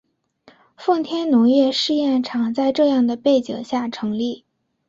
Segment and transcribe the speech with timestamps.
[0.77, 4.43] 奉天农业试验场在这样的背景下成立。